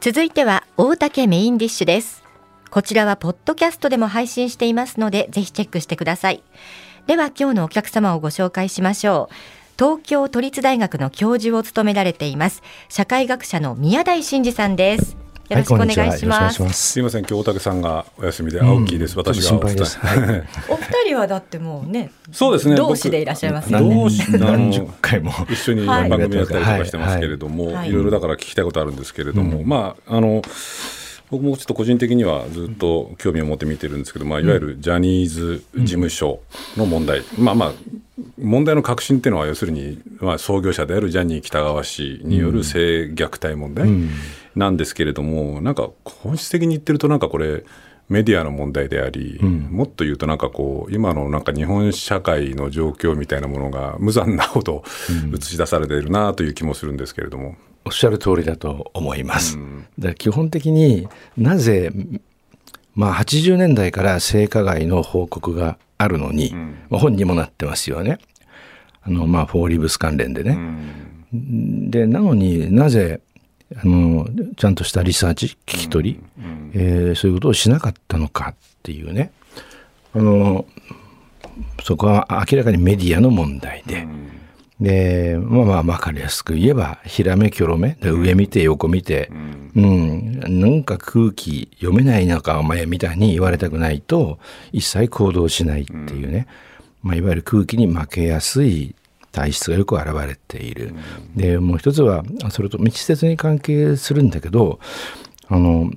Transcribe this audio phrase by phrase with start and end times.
[0.00, 2.22] 続いては大竹メインディッシュです。
[2.70, 6.44] こちらはポッドキャストでも配信していますのでぜひチェックしてください。
[7.08, 9.34] では今日のお客様をご紹介しましょう。
[9.76, 15.16] 東京都立大学の教授を務められています社会学者の宮台真司さんです。
[15.48, 16.62] よろしくお願いします。
[16.62, 16.98] はい、す。
[16.98, 19.12] みません、今日大竹さんがお休みで青木です。
[19.12, 20.44] うん、私がお伝え。
[20.68, 22.76] お二人はだってもうね、そうですね。
[22.76, 23.78] 同志でいらっしゃいますね。
[23.78, 25.32] 同志何十回も。
[25.50, 27.92] 一緒に番組やったりとかしてますけれども、はい、い。
[27.92, 30.42] ろいろだから聞きたいことあるんですけれども、まああの。
[31.30, 36.40] 僕もちょっと個人的にはずっと興味を持って見てるんですけど、まあ、いわゆるジャニーズ事務所
[36.76, 37.72] の問題、うん、まあまあ
[38.38, 43.88] 問題の核心っていうのは要するに、まあ、創業者であるジャニー喜多川氏による性虐待問題
[44.58, 47.64] なんですけれども、うん、なんか本質的に言ってるとなんかこれ
[48.08, 54.82] メディアの問題であり、うん、もっと言うとなんかこう今のなんか日本社会の状況みたいなものが無残なほど
[55.34, 57.56] 映し出されているなという気もするんですけれども。
[57.84, 59.56] おっしゃる通りだと思います。
[59.56, 61.92] うん、だ基本的になぜ
[62.94, 68.18] まあ80年代から性加害の報告があるのに、うん、まあ、本にもなってますよね。
[69.02, 70.52] あのまあフォーリブス関連でね。
[71.32, 73.20] うん、でなのになぜ
[73.76, 79.32] あのちゃんとしたリサーチ聞き取り、うん、えー、そういうことをしなかったのかっていうね。
[80.14, 80.64] あの
[81.84, 84.06] そこは明らかにメディアの問題で。
[84.80, 89.28] で、まあまあ分かりやすく言えば、ひらめきょろめ、上見て横見て、
[89.74, 94.38] うん、うん、なんか空気読めないのかお前みたいに言われたくないと、
[94.72, 96.46] 一切行動しないっていうね、
[97.02, 98.94] まあ、いわゆる空気に負けやすい
[99.38, 100.94] 体質がよく現れている。
[101.36, 104.80] で、もう一つは、それと密接に関係するんだけど、
[105.48, 105.90] あの、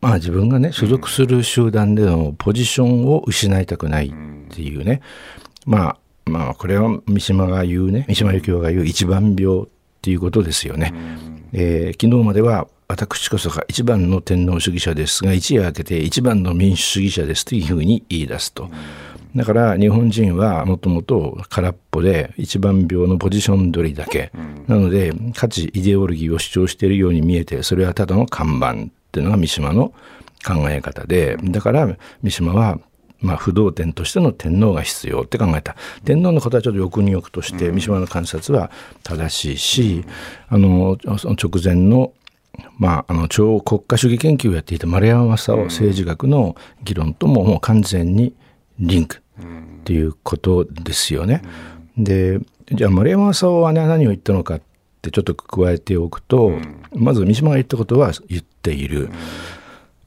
[0.00, 5.00] まあ自分がね、所属する集団でのポジションを失いたくないっていうね、
[5.66, 9.66] まあまあこれは三島が言うね三島由紀夫が言う一番病っ
[10.02, 10.92] ていうことですよね。
[11.52, 18.70] えー、昨日までは私こそが一番の天皇主義者ですが一夜明けて一番の民主主義者ですというふうに言い出すと。
[19.34, 24.30] だから日本人はもともと空っぽで一番病のポジション取りだけ。
[24.66, 28.74] なので価値イデオロギーを主張しているように見えてそれはただの看板っ
[29.12, 29.92] ていうのが三島の
[30.46, 31.36] 考え方で。
[31.42, 32.78] だから三島は
[33.20, 35.76] まあ、不動天としての天皇が必要って考えた。
[36.04, 38.70] 天皇のことはちょっと欲に欲として三島の観察は
[39.02, 40.04] 正しいし、
[40.48, 42.12] あの直前の
[42.78, 48.34] まあ、あの超国家主義研究をやっていた丸山正夫政治学の議論とももう完全に
[48.78, 51.42] リンクっていうことですよね。
[51.96, 52.40] で
[52.72, 54.60] じゃあ丸山正夫は、ね、何を言ったのかっ
[55.02, 56.52] てちょっと加えておくと、
[56.94, 59.10] まず三島が言ったことは言っている。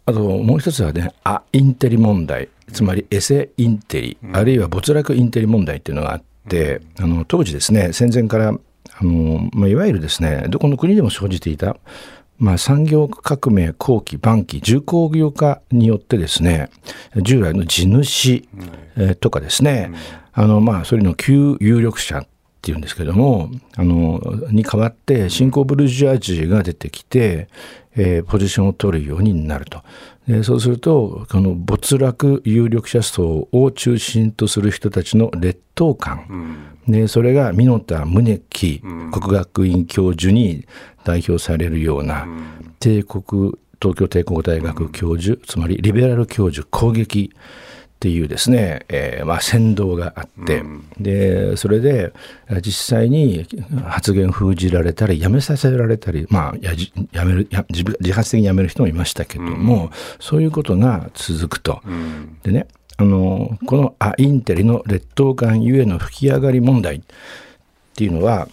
[0.06, 11.78] あともう一つはね、あインテリ問題、つまりエセインテリ、あるいは没落インテリ問題っていうのがあって、あの当時ですね、戦前からあの、まあ、いわゆるですね、どこの国でも生じていた、
[12.40, 16.70] まあ、産業革命後期、晩期、重工業化によってですね、
[17.16, 18.48] 従来の地主、
[18.96, 19.92] えとかですね、
[20.34, 22.28] あの、まあ、それの旧有力者っ
[22.62, 24.22] ていうんですけども、あの、
[24.52, 27.48] に代わって新興ブルジョアジーが出てきて、
[27.98, 29.82] えー、ポジションを取るようになると。
[30.28, 36.26] でそうするとこの没落有力者層を中心とする人たちの劣等感、
[36.86, 38.82] うん、でそれが箕田宗樹
[39.12, 40.68] 国学院教授に
[41.06, 47.32] 代表されるような、うん、帝国東京帝国大学教授、つまりリベラル教授攻撃
[47.98, 52.14] っていうですね、えー、まあ先導があって、うん、でそれで
[52.62, 53.48] 実際に
[53.86, 56.74] 発言封じられたりやめさせられたりまあや
[57.12, 61.82] やめるや自自発的にやめる人もいましたけども、うん、そういうことが続くと。
[61.86, 67.02] うん、でねあのこのアインテリの劣等感ゆえの吹き上がり問題っ
[67.96, 68.48] ていうのは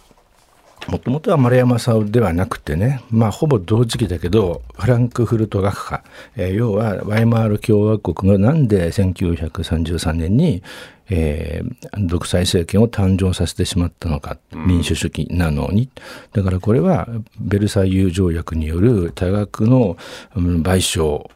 [0.87, 6.03] もともとは丸山沙ではなくてね、まあ、ほぼ同時期だけどフランクフルト学科、
[6.35, 10.61] えー、要はワイマール共和国がなんで1933年に、
[11.09, 15.89] えー、独裁政権を誕生させてしまったのか、民主主義なのに。
[16.33, 17.07] だからこれは
[17.39, 19.97] ベルサイユ条約による多額の
[20.35, 21.29] 賠償、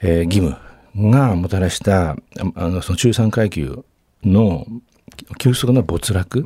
[0.00, 0.56] えー、義務
[1.12, 2.16] がもたらした
[2.54, 3.84] あのその中産階級
[4.24, 4.66] の
[5.38, 6.44] 急速な没落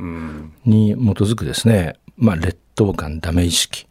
[0.64, 3.86] に基づくですね、まあ、劣等感ダメ意識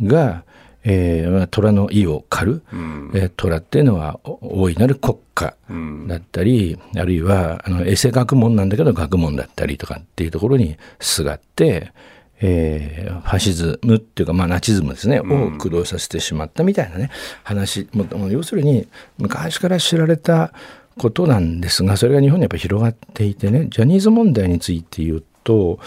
[0.00, 0.44] が、
[0.84, 5.54] えー、虎の意を狩る、うん、えー、虎っていうのは大いなる国家
[6.08, 11.92] だったり、うん、あるいはあのエセ学問なんだけど学問だったりとかっていうところにすがって、
[12.40, 17.10] えー、ファシズムっていうか、まあ、ナチズムですね、を駆動させてしまったみたいなね
[17.44, 18.88] 話もう要するに
[19.18, 20.52] 昔から知られた
[20.98, 25.78] ことなんですがそれが日本にやっぱり広がっていてねジャニーズ問題について言うと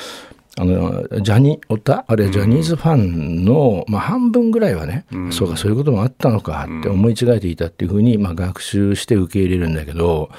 [0.57, 10.29] あのジャニオタあれジャニーズファンの、まあ、半分ぐらいはね、うん、そうかそういうこともあったのかって思い違えていたっていうふうに、まあ、学習して受け入れるんだけど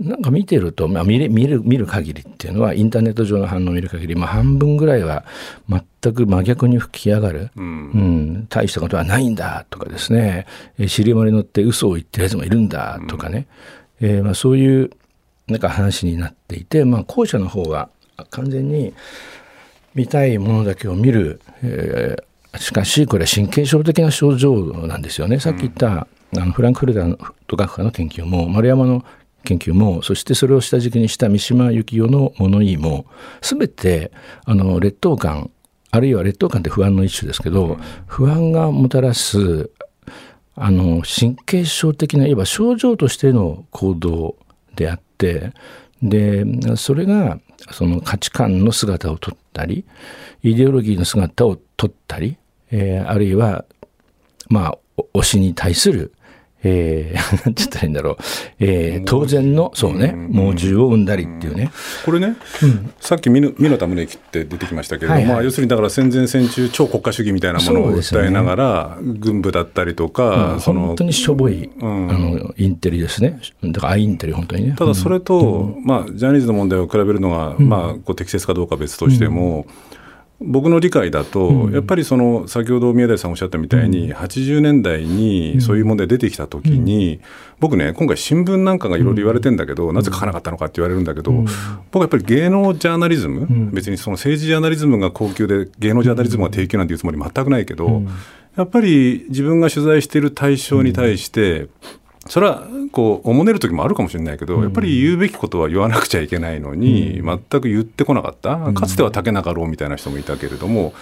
[0.00, 5.24] なんか見てると、まあ、見る見る見る限りっていうのはインターネット上の反応を見る限り、まあ、半分ぐらいは
[5.68, 10.46] 全く真逆に吹き上がる、うん、うん、大したことはないんだとかですね。
[10.88, 13.46] 尻まり乗って嘘を言ってるやつもいるんだとかね、
[14.00, 14.90] うん、えー、まあ、そういう
[15.46, 17.88] なんか話になっていて、まあ、後者の方は
[18.30, 18.92] 完全に
[19.94, 24.54] 見たいものだけを見る、えー、しかしこれは神経症的な症状
[24.86, 25.38] なんですよね。
[25.40, 26.06] さっき言った、
[26.36, 26.94] あのフランクフル
[27.46, 29.04] ト学科の研究も丸山の
[29.44, 33.06] 研究もそしてそれを下敷きにした三島由紀夫の物言いも
[33.40, 34.12] 全て
[34.44, 35.50] あの劣等感
[35.90, 39.70] あるいは劣等感って不安の一種ですけど不安がもたらす
[40.54, 44.36] あの神経症的ないわば症状としての行動
[44.74, 45.52] であって
[46.02, 46.44] で
[46.76, 47.38] それが
[47.72, 49.84] その価値観の姿をとったり
[50.42, 52.36] イデオロギーの姿をとったり、
[52.70, 53.64] えー、あるいは
[54.48, 54.78] まあ
[55.14, 56.12] 推しに対する
[56.64, 58.16] えー、 なんて言ったらいいんだろう、
[58.60, 61.70] えー、当然の、そうね、猛獣を生んだりっていうね。
[62.04, 74.74] これね、うん、さっき美濃田宗之って出てきましたけれども、はいはい、まあ、要するにだから戦前戦中、超国家主義みたいなものを訴えながら、ね、軍部だったりとか、うん、その本当にしょぼい、うん、あのインテリですね、だからアインテリ、本当にね。
[74.78, 79.66] ただそれと、まあ、ジャニーズの問題を比べるのが、まあ、こう適切かどうか別としても、
[80.44, 87.22] 僕の理解だと、うん、やっぱりその先ほど宮台さんおっしゃったみたいに、うん、80年代にそういう問題出てきた時に、うん、
[87.60, 98.02] 僕ね今回新聞なんかがいろいろ言われてんだけど、なぜ書かなかったのかって言われるんだけど、僕はやっぱり芸能ジャーナリズム、別にその政治ジャーナリズムが高級で芸能ジャーナリズムが低級なんていうつもり全くないけど、
[98.56, 101.68] やっぱり自分が取材している対象に対して、
[102.28, 110.94] それはこうおもねる時もあるかもしれないけど、やっぱり言うべきことは言わなくちゃいけないのに、全く言ってこなかった、かつては竹中郎みたいな人もいたけれども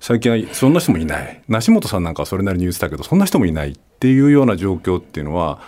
[0.00, 1.42] 最近はそんな人もいない。
[1.48, 5.60] 梨本さんなんかはそれなりに言ってたけどそんな人もいないっていうような状況っていうのは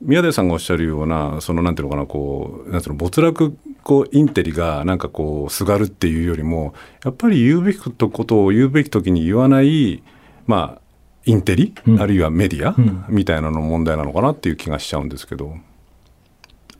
[0.00, 6.74] 宮出さんがおっしゃるようなそのなんていうのかなこうなんていうの没落こうインテリがなんかこうすがるっていうよりも
[7.04, 10.02] やっぱり言うべきことを言うべき時に言わない
[10.46, 10.83] まあ
[11.26, 15.56] インテリ、うん、あるいはメディア、うん、みたいなの問題なのかなっていう気がしちゃうんですけど。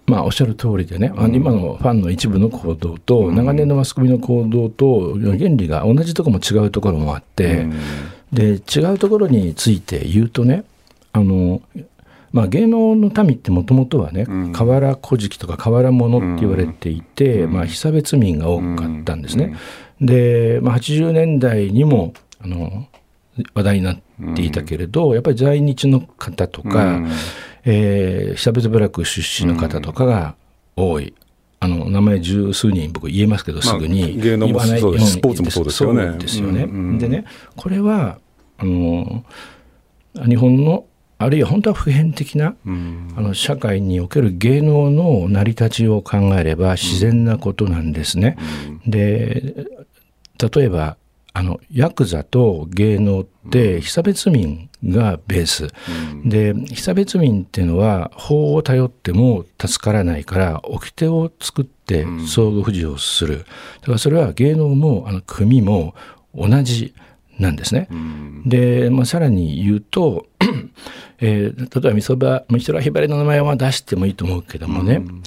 [0.07, 7.67] まあ、おっしゃる通りでね、うん、今のファンの一部の行動と、長年のマスコミの行動と原理が同じところも違うところもあって、
[8.31, 10.65] で違うところについて言うとね
[11.13, 11.63] あの、
[12.33, 19.57] まあ、芸能の民ってもともとはね、河原古事記とか河原物って言われていて、まあ、被差別民が多かったんですね。
[20.01, 22.13] で、まあ、80年代にも
[22.43, 22.89] あの
[23.55, 24.01] 話題になっ
[24.37, 27.11] ていたけれど、やっぱり在日の方とか、うん、
[27.65, 30.37] えー、被差別部落出身の方とかが
[30.77, 31.15] 多い。
[31.61, 34.19] あの名前十数人僕言えますけどすぐに。
[34.21, 36.19] 言わない、まあ、スポーツもそうですよね。
[36.19, 37.25] ですよね、うんうん、でね
[37.57, 38.19] これは
[38.59, 39.25] あの
[40.27, 40.85] 日本の
[41.17, 48.37] あるいは本当は普遍的な、うん、あの社会における芸能の成り立ちを考えれば自然なことなんですね。
[48.85, 49.67] うん、で
[50.55, 50.99] 例えば
[51.37, 63.39] あのヤクザと芸能って被差別民がベース、うん、で被差別民っていうのは法を頼っても助からないから掟を作って相互扶持をする、
[63.81, 65.97] だからそれは芸能もあの組も
[66.33, 66.95] 同じ
[67.41, 67.89] なんですね。
[67.91, 70.27] うん、で、まあ、さらに言うと、
[71.19, 75.23] えー、例えば美空ひばりの名前は出してもいいと思うけどもね、うん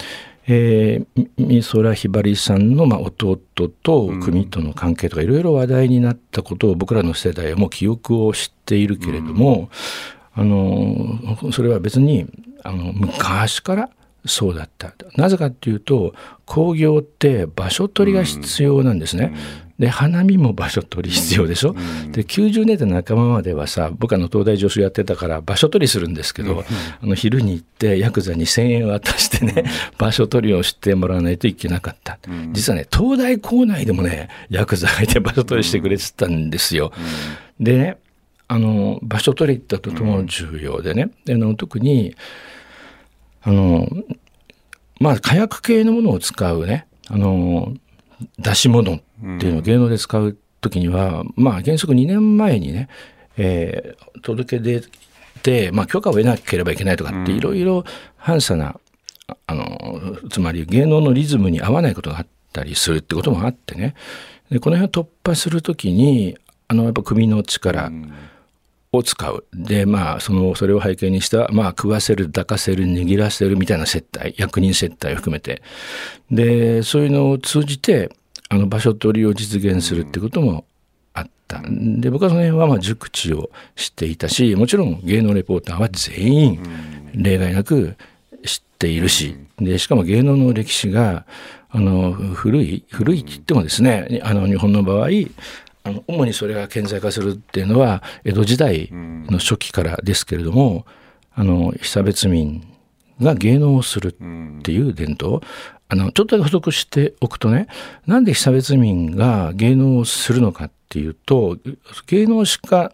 [0.49, 3.37] えー、美空ひばりさんの、まあ、弟
[3.83, 9.69] と組との関係とかいろいろ話題になったことを僕らの世代はもう記憶を知っているけれども、
[10.37, 12.27] うん、あのそれは別に
[12.63, 13.89] あの昔から
[14.25, 14.93] そうだった。
[15.15, 16.13] なぜかっていうと
[16.45, 19.33] 工業って場所取りが必要なんですね。
[19.79, 26.65] で花見も場所取り必要でしょ、うん、で90年代仲間まではさ僕あの東大助手やってたから場所取りするんですけど、うん、あ
[27.05, 29.65] の昼に行ってヤクザに1,000円渡してね、うん、
[29.97, 32.17] 場所取りをしてもらわないといけなかった、
[32.53, 36.91] 実はね東大校内でもねヤクザがいて場所取りしてくれてたんですよ。
[37.59, 37.97] でね
[38.47, 41.11] あの場所取りってとても重要でね。
[41.25, 42.15] での特に
[43.43, 43.87] あの
[44.99, 47.73] まあ火薬系のものを使うねあの
[48.39, 48.99] 出し物っ
[49.39, 52.89] ていうのを芸能で使う時には、まあ原則2年前にね、
[53.37, 54.81] えー、届け出
[55.43, 57.83] て、まあ、許可を得なければいけないとかっていろいろ
[58.15, 58.79] 反差な、
[59.45, 63.93] あのつまり芸能のリズムに合わないことがあったりするってこともあってね。
[64.49, 67.91] でこの辺を突破する時にあのやっぱ首の力
[68.97, 69.45] を使う。
[69.53, 75.61] でまあそのそれを背景にしたまあ食わせる抱かせる握らせるみたいな接待役人接待を含めて。
[76.31, 78.11] でそういうのを通じて
[78.49, 80.65] あの場所取りを実現するってことも
[81.13, 81.61] あった。
[81.67, 86.59] で僕はその辺はまあ熟知をしていたしもちろん芸能レポーターは全員
[87.13, 87.95] 例外なく
[88.43, 89.37] 知っているし。
[89.59, 91.25] でしかも芸能の歴史が
[91.69, 95.09] あの古い古いって言ってもですねあの日本の場合
[95.87, 100.85] あの主にそれが顕在化するっていうのは江戸時代の初期からですけれども
[101.33, 102.67] あの被差別民
[103.21, 105.41] が芸能をするっていう伝統。
[105.89, 107.67] あのちょっと補足しておくとね
[108.05, 111.57] なんで被差別民が芸能をするのかっていうと
[112.07, 112.91] 芸能しか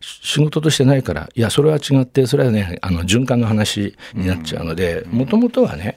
[0.00, 5.96] 仕事としてないからいやそれは違ってそれはねあの循環の話になっちゃうのでもともとはね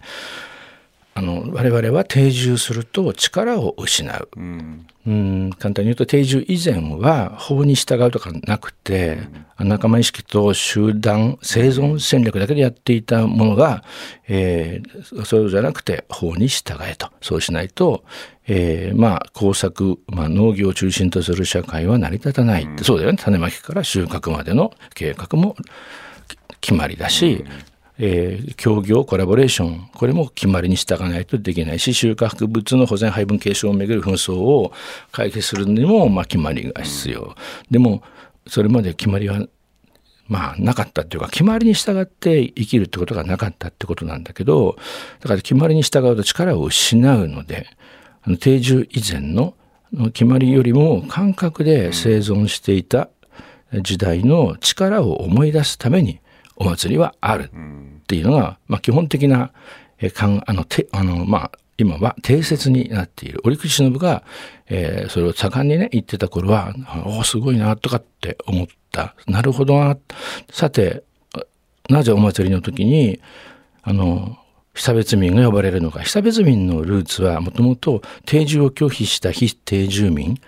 [1.13, 9.19] あの我々は定住すると力を失う、うん、うん簡単に言うと定住以前は法に従うとかなくて、
[9.59, 13.83] うん、仲間意識と集団生存戦略だけでやっていたものが、
[14.27, 17.09] えー、そうじゃなくて法に従えと。
[17.21, 18.03] そうしないと、
[18.47, 23.17] えー、まあ工作、まあ、農業を中心とする社会は成り立たない、うん、そうだよね。
[23.21, 25.57] 種まきから収穫までの計画も
[26.61, 27.43] 決まりだし、
[27.99, 34.71] えー、協業コラボレーションこれも決まりに従わないとできないし収穫物の保全配分継承をめぐる紛争を
[35.11, 37.35] 解決するにも、まあ、決まりが必要、
[37.69, 38.01] でも
[38.47, 39.45] それまで決まりは
[40.27, 44.77] まあなかったっていうか決まりに従って生きるってことがなかったってことなんだけど
[45.19, 47.67] だから決まりに従うと力を失うので
[48.23, 49.55] あの定住以前の
[50.13, 53.09] 決まりよりも感覚で生存していた
[53.81, 56.21] 時代の力を思い出すために
[56.61, 57.45] お祭りはある。
[57.45, 59.51] っていうのが、まあ、基本的な、
[59.99, 63.41] えかんあのてあの、まあ、今は定説になっている。
[63.43, 64.23] 折口忍が、
[64.67, 66.73] えー、それを盛んにね言ってた頃は
[67.05, 69.15] おおすごいなとかって思った。
[69.27, 69.97] なるほどな。
[70.51, 71.03] さて
[71.89, 73.19] なぜお祭りの時に
[73.81, 74.37] あの
[74.75, 76.01] 被差別民が呼ばれるのか。
[76.01, 80.39] 被差別民のルーツはもともと定住を拒否した非定住民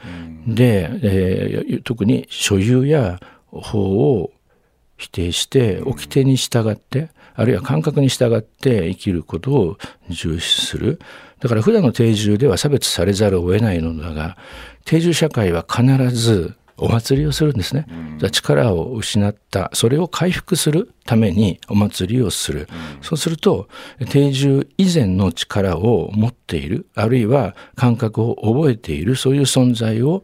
[0.48, 3.20] で、えー、特に所有や
[3.52, 4.32] 法を
[5.04, 9.78] 否定して掟に従ってあるいは感覚に従って生きることを
[10.10, 11.00] 重視する。
[11.42, 14.38] だから普段の定住では差別されざるを得ないのだが
[14.86, 17.86] 定住社会は必ずお祭りをするんですね、
[18.22, 23.68] うん、力を失ったそれを回復するためにお祭りをする、うん、そうすると
[24.10, 30.24] 定住以前の力を持っているあるいは感覚を覚えているそういう存在を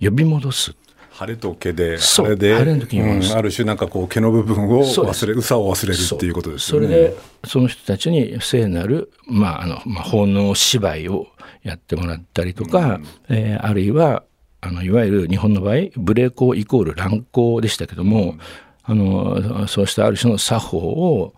[0.00, 0.76] 呼び戻す
[1.16, 6.86] 晴れと毛で晴れで晴れの時に、うん、ある種なんかこう毛の部分を忘れうさを忘れるっていうことですよね。
[6.86, 11.28] それでその人たちに聖なる、まああのまあ、奉納芝居を
[11.62, 14.24] やってもらったりとか、うん、えー、あるいは
[14.60, 18.40] あのいわゆる日本の場合ブレーコイコール乱行でしたけども、うん、
[18.82, 21.34] あのそうしたある種の作法を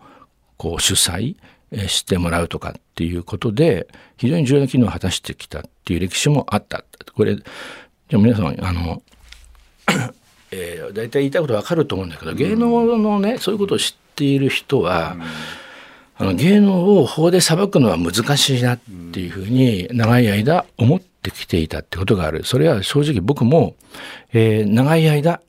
[0.57, 1.37] こう主催
[1.87, 6.83] してもらうとかっていうことで非常に重要な機能を果たしてきたっていう歴史もあった。
[7.15, 9.01] これじゃ皆さんあの
[10.51, 15.15] えー、大体言いたいことわかると思うんだけど芸能のねそういうことを知っている人は、
[16.17, 18.79] あの芸能を法で裁くのは難しいなっ
[19.13, 22.43] ていうふうに長い間思ってきていたってことがある。
[22.43, 23.75] それは正直僕も、
[24.33, 25.39] えー、長い間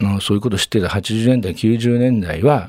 [0.00, 2.68] のそういうことを知っていた80年代90年代は、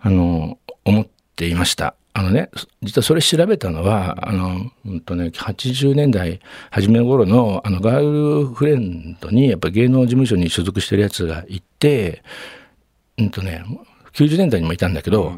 [0.00, 1.94] あの思っていました。
[2.12, 2.50] あのね、
[2.82, 6.40] 実はそれ調べたのは、あの、うんとね、80年代
[6.70, 12.22] 初め頃の、あの、ガールフレンドに、やっぱ芸能事務所に所属してるやつがいて、
[13.16, 13.64] うんとね、
[14.12, 15.34] 90年代にもいたんだけど、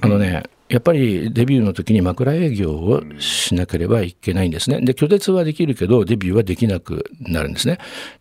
[0.00, 4.80] あのね、やっぱりデビューの時に枕営業をしなければいけないんですね。
[4.80, 7.78] で、拒絶はできるけど、デビューはできなくなるんですね。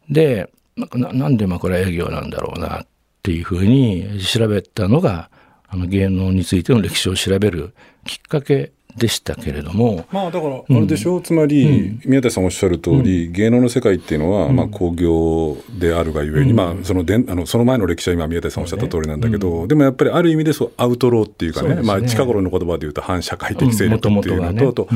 [0.10, 0.50] で、
[0.94, 2.88] ななんで枕営業なんだろうなっ
[3.24, 5.30] ていうふうに調べたのが、
[5.68, 7.74] あの芸能についての歴史を調べる
[8.06, 10.08] きっかけでしたけれども。
[10.12, 11.14] まあだから、あれでしょ？
[11.14, 21.82] う、うん、つまり、宮田さんおっしゃる通り、うん、芸能の世界っていうのは、まあ工業であるがゆえに、まあそのであの、その前の歴史は今宮田さんおっしゃった通りなんだけど、でもやっぱりある意味でそうアウトローっていうかね、ね。
[21.84, 24.88] まあ近頃の言葉で言うと反社会的勢力っていうのと、ね、と、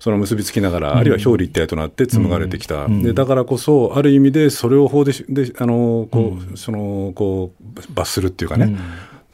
[0.00, 2.88] その結びつきながら、あるいは表裏一体となって紡がれてきた。
[2.88, 8.76] で、だからこそ、ある意味でそれを法で、であの、こう、その、こう、罰するっていうかね、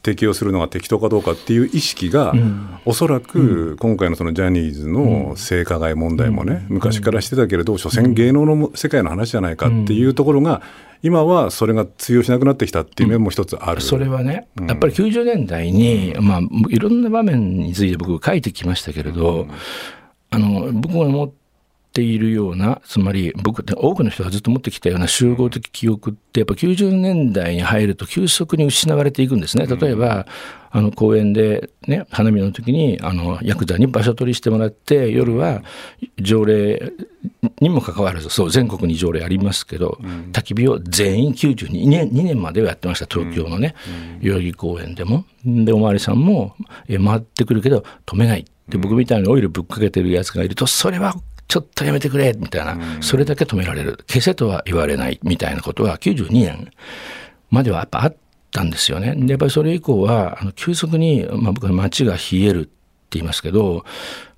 [0.02, 10.62] 適用するのが適当かどうかっていう意識が、うん、おそらく今回のそのジャニーズの性加害問題もね、うん、昔からしてたけれど、所詮芸能の世界の話じゃないかっていうところが、
[11.02, 19.48] 今はそれが通用しなくなってきたっていう面も一つある、それはね、やっぱり90年代に、まあ、いろんな場面について僕書いてきましたけれど、
[20.30, 21.32] あの僕も思っ
[21.90, 29.66] っているようなつまり僕って多くの人がずっと持ってきたような集合的記憶ってやっぱ90年代に入ると急速に失われていくんですね。
[29.66, 30.26] 例えば、
[30.70, 35.64] あの公園で、ね、花見の時にあのヤクザに場所取りしてもらって夜は
[36.20, 36.92] 条例
[37.60, 43.74] にもかかわらずそう全国に条例ありますけど、うん、焚き火を全員92年 ,2 年まではやってました東京のね、
[44.20, 45.24] うん、代々木公園でも。
[45.44, 46.54] でお巡りさんも
[46.86, 48.44] え回ってくるけど止めない。
[48.68, 51.16] で僕みたいにオイルぶっかけてるやつがいるとそれは
[51.50, 53.98] ちょっとやめてくれみたいな、それだけ止められる。
[54.06, 56.70] 消せとは言われないみたいなことは92年
[57.50, 58.16] まではやっぱあっ
[58.52, 59.16] たんですよね。
[59.16, 62.70] でやっぱりそれ以降はあの急速に、まあ、僕は街が冷えるって
[63.18, 63.84] 言いますけど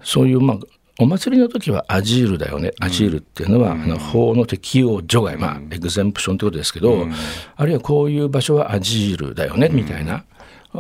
[0.03, 0.59] そういうまあ
[0.99, 7.09] お祭りの時はアジールだよね、アジールっていうのは、あの法の適用除外、まあ、エグゼンプションってことですけど、
[7.57, 10.25] あるいはこういう場所はアジールだよね、みたいな、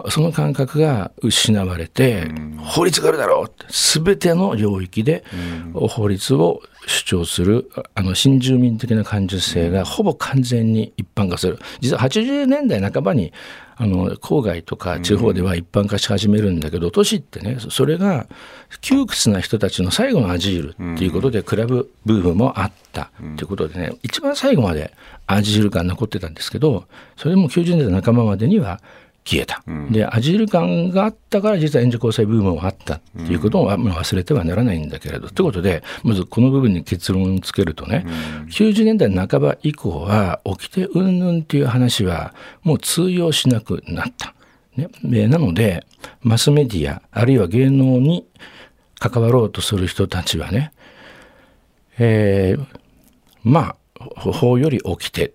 [0.08, 5.22] その感覚が失われて、法律があるだろうって全ての領域で
[5.74, 11.58] 法律を主張するあの新住民的な感受性がほぼ完全に一般化する。
[11.80, 13.32] 実は80年代半ばに
[13.76, 18.26] あの郊外とか地方では一般化し始めるんだけど、都市ってねそれが
[18.80, 24.94] 窮屈な人たちの最後のアジールっていうことでクラブブームもあったということでね一番最後まで
[25.26, 26.84] アジール感残ってたんですけど
[27.16, 28.80] それも90年代半ばまでには
[29.24, 38.12] 消えた、うん、でアジール感があったから実は援助交際ブームもあったっていうことを忘れてはならないんだけれど、うん、ということでまずこの部分に結論をつけるとね、うん、
[38.48, 44.34] 90年代半ば以降は起きてうんぬんっていう話はもう通用しなくなった。
[44.76, 45.84] ね、なので
[46.22, 48.26] マスメディアあるいは芸能に
[48.98, 50.72] 関わろうとする人たちはね、
[51.98, 52.66] えー、
[53.44, 53.76] まあ
[54.16, 55.32] 法より起きてっ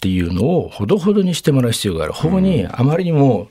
[0.00, 2.12] ていうのをほどほどにしてもらう必要がある。
[2.12, 3.48] 法にあまりにも、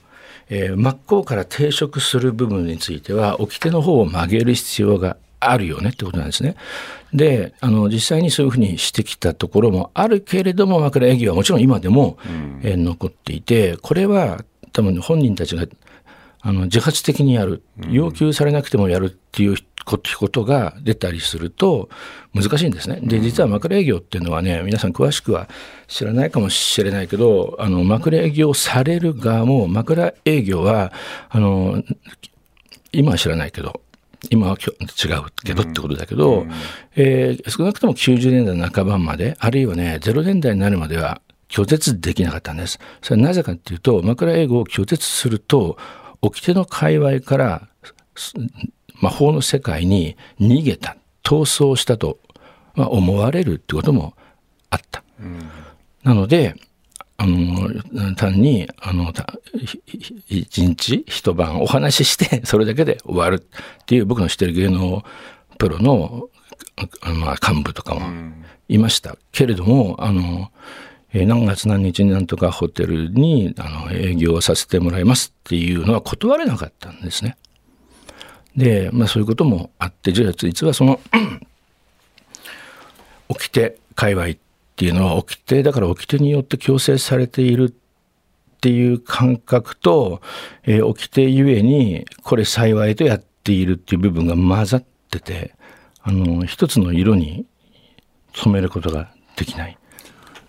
[0.48, 6.56] えー、真っ向から抵触する部分については掟の方を曲げる必要があるよねってことなんですね。
[7.12, 12.18] であの実際にそういうふうにしてきたところもあるけれども枕営業はもちろん今でも、
[12.62, 15.66] えー、残っていてこれは多分本人たちが
[16.40, 17.62] あの自発的にやる。
[17.90, 19.56] 要求されなくてもやるっていう
[19.86, 21.88] ことが出たりすると
[22.34, 22.98] 難しいんですね。
[23.00, 25.48] で実は枕営業っていうのはね皆さん詳しくは
[25.86, 30.92] 知らないかもしれないけどあの枕営業される側も枕営業は
[31.28, 31.84] あの
[32.92, 33.80] 今は知らないけど
[34.30, 36.50] 今は違うけどってことだけど、うん、
[36.96, 42.80] えー、少なくとも90年代半ばまであるいはね0年代になるまでは拒絶できなかったんです。
[43.02, 45.78] それはなぜかっていうと枕営業を拒絶すると
[46.22, 47.68] 掟の界隈から
[49.00, 52.18] 魔法の世界に逃げた逃走したと、
[52.74, 54.14] まあ、思われるってことも
[54.70, 55.02] あった。
[55.20, 55.38] うん、
[56.02, 56.54] なので
[57.18, 59.12] あの単にあの
[60.28, 65.02] 一日一晩お話しして それだけで終わるっていう僕の知ってる芸能
[65.58, 66.28] プロの、
[67.02, 68.02] まあ、幹部とかも
[68.68, 70.50] いました、うん、けれどもあの
[71.12, 77.36] えー、何月何日になんとかホテルにあの営業をさせてもらいますっていうのは断れなかったんですね。
[78.56, 81.00] で、まあそういうこともあって、じゃあ実はその
[83.28, 84.34] 掟界隈っ
[84.76, 87.70] ていうのは掟だから掟によって強制されているっ
[88.60, 90.20] ていう感覚と、
[90.64, 95.54] えー、掟ゆえにこれ幸いとやっているっていう部分が混ざってて、
[96.02, 97.46] あの、一つの色に
[98.34, 99.78] 染めることができない。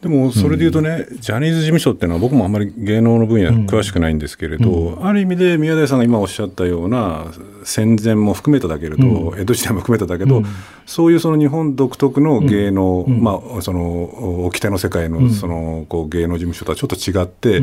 [0.02, 7.32] でもそれで言うとね、うん、ジャニーズ事務所っていうのは僕もあんまり芸能の分野詳しくないんですけれど、うん、ある意味で宮台さんが今おっしゃったような
[7.64, 10.44] 戦前も含めただけれど、うん、江戸時代も含めただけど、
[10.86, 17.62] そういうその日本独特の芸能、まあその掟の世界のそのこう芸能事務所とはちょっと違って、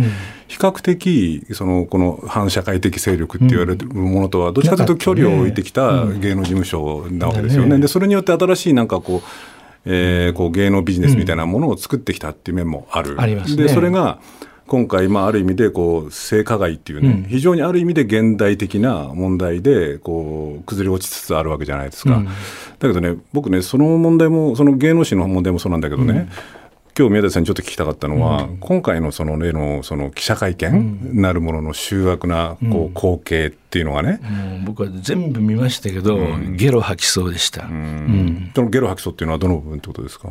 [0.49, 7.79] 比較的そのこの反社会的勢力って言われるものとはどっちかというと距離を置いてきた芸能事務所なわけですよね。
[7.79, 9.54] でそれによって新しいなんかこう
[9.87, 13.21] えー、こう芸能ビジネスみたいなものを作ってきたっていう面もある。
[13.21, 14.19] あります、ね、でそれが
[14.67, 22.33] 今回、まあ、ある意味でこう性加害っていうね、うん、非常にある意味で現代的な問題でこう崩れ落ちつつあるわけじゃないですか、うん、だ
[22.81, 26.64] けどね僕ねその問題もその芸能史の問題もそうなんだけどね、うん
[26.97, 34.27] 今日宮田さんにちょっと聞きたかったのは、うん、今回のその例のその記者会見なるものの醜悪なこう光景っていうのがね、う
[34.63, 40.31] ん、僕は全部見ましたけど、うん、ゲロ吐きそうでした、そのゲロ吐きそうっていうのはどの部分ってことですか？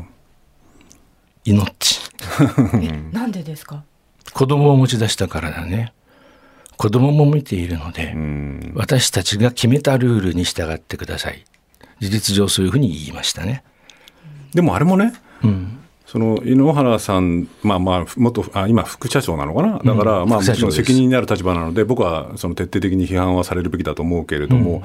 [1.44, 2.00] 命。
[3.12, 3.84] なんでですか？
[4.34, 5.92] 子供を持ち出したからだね。
[6.78, 8.16] 子供も見ているので、
[8.74, 11.44] 私たちが決めたルールに従ってください。
[12.00, 13.66] 事実上そういうふうに言いましたね。
[14.54, 15.12] でもあれもね、
[15.44, 24.82] うんその井ノ原さん、まあまあ、元あ今、副社長なのかな、だから、うん、まあ、もちろん責任になる立場なので、僕はその徹底的に批判はされるべきだと思うけれども、うん、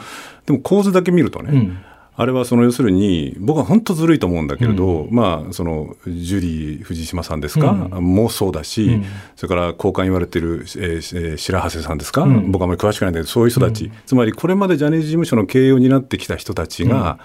[0.47, 1.79] でも構図だけ見るとね、うん、
[2.15, 9.05] あれはその要するに僕は本当ずるいと思うんだけれど、うん、まあそのジュリー藤島さんですか、うん、もそうだし、うん、
[9.37, 17.19] それから交換言われてる、えー、白長谷さんですか、僕はあまり詳しくないんだけどそういう人たち、つまりこれまでジャニーズ事務所の経営を担ってきた人たちが、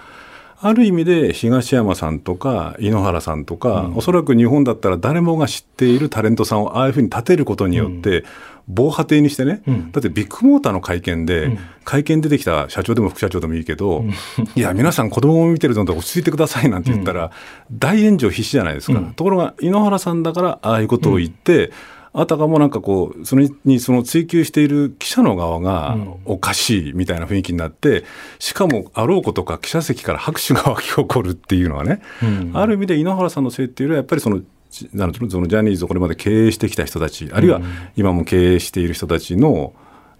[0.60, 8.24] ある意味で東山さんとか井ノ原さんとか、うん、おそらく日本だったら誰もが知っているタレントさんをああいうふうに立てることによって、
[8.66, 14.10] 防波堤にしてね、うん、だってビッグモーターの会見で、うん、会見出てきた社長でも副社長でもいいけど、うん、
[14.54, 17.30] いや、皆さん、子供も見てるので落ち着いてくださいなんて言ったら、
[17.70, 21.72] 大炎上必至じゃないですか、ところが井ノ原さんだから、ああいうことを言って、
[22.16, 28.04] あたかもなんかこう、それにその追及している記者の側がおかしいみたいな雰囲気になって、
[28.38, 32.00] しかもあろうことか記者席から拍手が沸き起こるっていうのはね、
[32.52, 37.60] ある意味で井ノ原さんのせいっていうのは、やっぱりそのそのジャニーズをこれまで経営してきた人たち、あるいは
[37.96, 39.72] 今も経営している人たちの、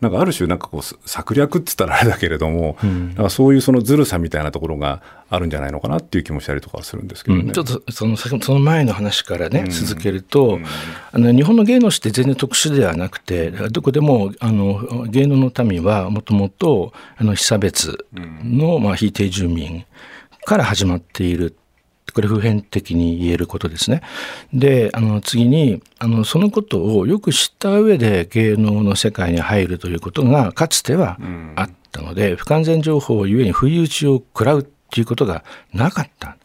[0.05, 7.45] なんかある種、なんかこう策略って言ったらあれだけれども、うん、なんかそういうそのずるさみたいなところがあるんじゃないのかなっていう気もしたりとかするんですけど、ね。
[7.45, 10.59] うん、ちょっとそのその前の話からね、続けると、
[11.11, 19.87] あの日本の芸能史って全然特殊ではなくて、どこでもあの芸能の民はもともと被差別の、まあ、非定住民
[20.45, 21.57] から始まっている
[22.15, 24.03] これ普遍的に言えることですね。
[24.53, 31.19] で、あの次に、あのそのことをよく知った上で芸能の世界に入るということがかつては
[31.57, 36.37] あったので、不完全情報ゆえに不意打ちを食らうっていうことがなかったっ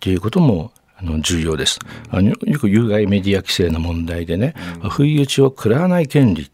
[0.00, 1.80] ていうこともあの重要です。
[2.10, 4.54] あのよく有害メディア規制の問題でね、
[4.88, 6.50] 不意打ちを食らわない権利っ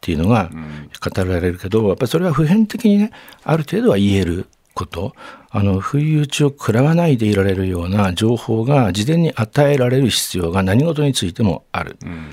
[0.00, 3.12] ていうのが語られるけど、やっぱりそれは普遍的にね、
[3.44, 5.14] ある程度は言えること、
[5.50, 11.96] あの、不意打ちを食らわないでいられるような情報が事前に与えられる必要が何事についてもある。
[12.04, 12.30] うん、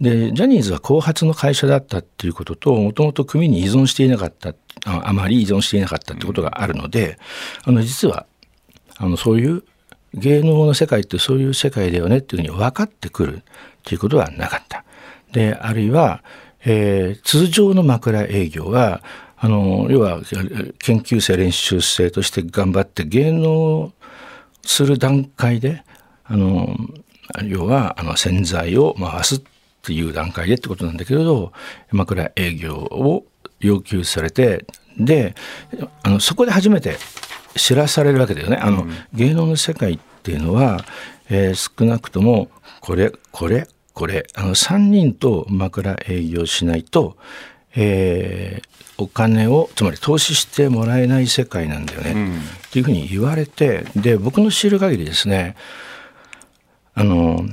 [0.00, 7.18] で、ジャニーズは後発の会社だったっていうことと、もともと組に依存していなかった、あまり依存していなかったってことがあるので、
[7.64, 8.26] あの、実は、
[8.96, 9.62] あの、そういう
[10.14, 13.42] 芸能の世界ってそういう世界だよねっていうふうに分かってくるっ
[13.84, 14.84] ていうことはなかった。
[15.32, 16.22] で、あるいは、
[16.64, 19.02] えー、通常の枕営業は、
[19.44, 20.20] あの要は
[20.78, 23.92] 研究生練習生として頑張って芸能
[24.64, 25.82] する段階で
[26.22, 26.76] あの
[27.42, 29.42] 要はあの洗剤を回すっ
[29.82, 31.52] ていう段階でってことなんだけれど
[31.90, 33.24] 枕営業を
[33.58, 34.64] 要求されて
[34.96, 35.34] で
[36.04, 36.96] あのそこで初めて
[37.56, 38.56] 知らされるわけだよね。
[38.56, 40.84] あの、うん、芸能の世界っていうのは、
[41.28, 42.48] えー、少なくとも
[42.80, 47.16] これこれこれあの3人と枕営業しないと、
[47.74, 55.56] えー、お金をつまり投資してもらえない世界なんだよね、うん、っていうふうに言われてで僕の知る限りですね
[56.94, 57.44] あの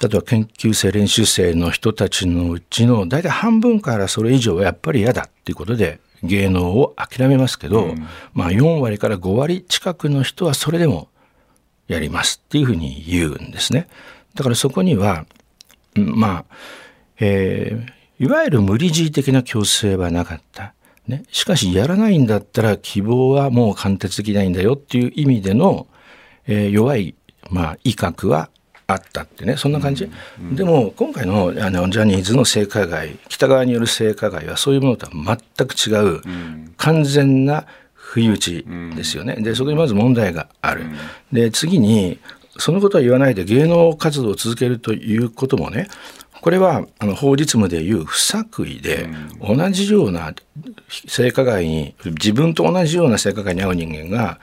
[0.00, 11.08] 例えば研究生練習生の人たちのうちの大体半分からそれ以上はやっぱり嫌だっていうことで芸能を諦めますけど、うん、まあ4割から5割近くの人はそれでも
[11.88, 13.88] やりますっていうふうに言うんですね。
[14.34, 15.26] だからそこには
[15.96, 16.54] まあ、
[17.18, 20.74] えー、いわゆる無理強い的な強制はなかった。
[21.08, 25.88] ね、しかしやらないんだったら希望はもう貫徹できないんだよっていう意味での、
[26.46, 27.16] えー、弱い、
[27.50, 28.50] まあ、威嚇は
[28.86, 29.56] あったってね。
[29.56, 30.08] そんな感じ、う
[30.42, 30.48] ん。
[30.50, 40.82] うん、でも今回のあのジャニーズの性加害北側による性加害はそういうものとは全く違う、うん、完全な不意打ちですよね、でそこにまず問題がある、
[41.32, 42.18] で次に
[42.58, 45.88] そのことは言わないで芸能活動を続けるということもね
[46.40, 49.08] これはあの法律務でいう不作為で、
[49.40, 50.34] 同じような
[50.88, 54.40] 性加害に自分と同じような性加害に遭う人間が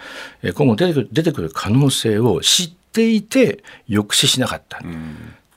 [0.54, 4.80] 今後出てくる出てくる可能性を知っていて抑止しなかった。
[4.80, 4.82] っ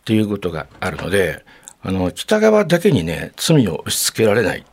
[0.05, 1.44] ていうことがあるので。
[1.83, 4.59] あの北側だけにね罪を押し付けられない。
[4.59, 4.64] っ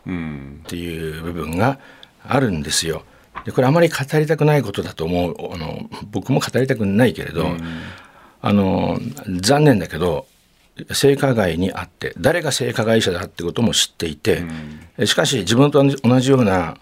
[0.68, 1.80] ていう部分が
[2.22, 3.04] あるんですよ。
[3.46, 5.54] でこれあまり語りたくないことだと思う。
[5.54, 7.48] あの僕も語りたくないけれど、
[8.42, 9.00] あの
[9.40, 10.28] 残念だけど
[10.92, 14.44] 性加害にあって誰が性加害者だってことも知っていて、
[14.98, 16.78] うん、しかし自分と同じような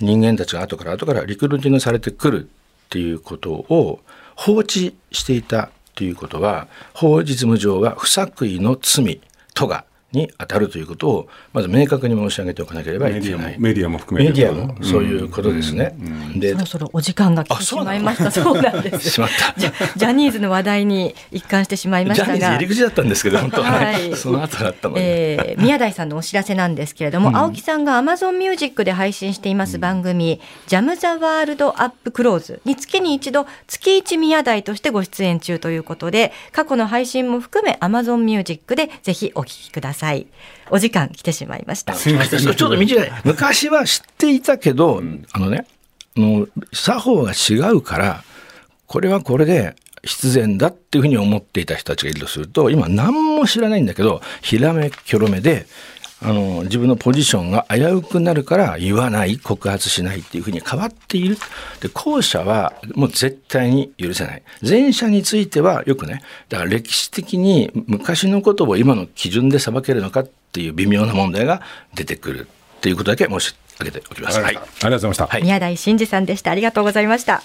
[0.00, 4.00] 人間たちが後から後からリクルーティングされてくるっていうことを
[4.36, 9.20] 放置していたということは法実務上は不作為の罪
[9.54, 13.56] とがに当たるということをまず明確に申し上げておかなければいけない。
[13.58, 14.32] メディアも含めて。
[14.32, 16.06] メディアもそういうことですね、うん。
[16.06, 18.30] うん、でそろそろお時間が来てしまいました。
[18.30, 19.10] そうなんです。
[19.10, 19.54] しまった。
[19.58, 22.54] ジャニーズの話題に一貫してしまいましたが。
[22.54, 40.03] 入り口だったんですけど本当は、ね、はい、その後だったのに、えー、宮台さんのお知らせなんですけれども、うん、青木さんがアマゾンミュージックで配信しています番組、ジャム・ザ・ワールド・アップ・クローズに月に一度月一宮台としてご出演中ということで過去の配信も含めアマゾンミュージックでぜひお聞きください
[40.70, 41.94] お時間来てしまいました。
[41.94, 42.40] すみません。
[42.40, 43.12] ちょっと短い。
[43.24, 45.66] 昔は知っていたけど、うん、あのね、
[46.16, 48.24] の作法が違うから
[48.86, 55.66] これはこれで必然だっていうふうに思っていた人たちがいるとすると今何も知らないんだけどひらめきょろめで
[56.24, 61.36] あの自分のポジションが危うくなるから言わない告発しないっていうふうに変わっている。
[61.80, 64.42] で後者はもう絶対に許せない。
[64.66, 71.60] 前者についてはよくねだから歴史的に昔のことを今の基準で裁けるのかっていう微妙な問題が
[71.94, 72.48] 出てくる。
[72.78, 74.38] っていうことだけ申し上げておきます。
[74.38, 76.50] はい、ありがとうございました、宮台真司さんでした。
[76.50, 77.42] ありがとうございました